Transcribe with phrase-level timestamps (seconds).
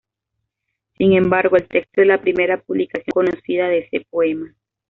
[0.97, 4.55] Sin embargo, el texto es la primera publicación conocida de ese poema.